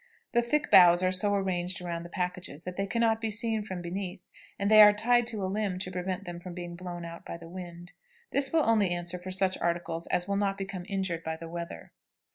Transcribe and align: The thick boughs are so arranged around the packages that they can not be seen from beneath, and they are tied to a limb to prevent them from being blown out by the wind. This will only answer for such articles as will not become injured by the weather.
The 0.31 0.41
thick 0.41 0.71
boughs 0.71 1.03
are 1.03 1.11
so 1.11 1.35
arranged 1.35 1.79
around 1.79 2.01
the 2.01 2.09
packages 2.09 2.63
that 2.63 2.75
they 2.75 2.87
can 2.87 3.01
not 3.01 3.21
be 3.21 3.29
seen 3.29 3.61
from 3.61 3.83
beneath, 3.83 4.31
and 4.57 4.71
they 4.71 4.81
are 4.81 4.93
tied 4.93 5.27
to 5.27 5.43
a 5.45 5.45
limb 5.45 5.77
to 5.77 5.91
prevent 5.91 6.25
them 6.25 6.39
from 6.39 6.55
being 6.55 6.75
blown 6.75 7.05
out 7.05 7.23
by 7.23 7.37
the 7.37 7.47
wind. 7.47 7.91
This 8.31 8.51
will 8.51 8.67
only 8.67 8.89
answer 8.89 9.19
for 9.19 9.29
such 9.29 9.59
articles 9.61 10.07
as 10.07 10.27
will 10.27 10.37
not 10.37 10.57
become 10.57 10.85
injured 10.89 11.23
by 11.23 11.35
the 11.35 11.47
weather. 11.47 11.91